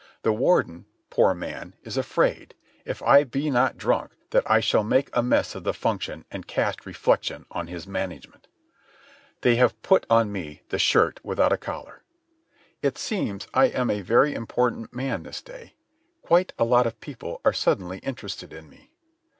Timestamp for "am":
13.65-13.91